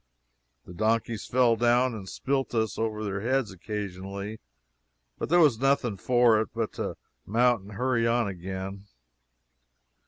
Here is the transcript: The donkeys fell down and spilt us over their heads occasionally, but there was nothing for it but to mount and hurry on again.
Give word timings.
The 0.65 0.73
donkeys 0.73 1.27
fell 1.27 1.55
down 1.55 1.93
and 1.93 2.09
spilt 2.09 2.55
us 2.55 2.79
over 2.79 3.03
their 3.03 3.21
heads 3.21 3.51
occasionally, 3.51 4.39
but 5.19 5.29
there 5.29 5.37
was 5.39 5.59
nothing 5.59 5.95
for 5.97 6.41
it 6.41 6.49
but 6.55 6.73
to 6.73 6.97
mount 7.23 7.61
and 7.61 7.73
hurry 7.73 8.07
on 8.07 8.27
again. 8.27 8.85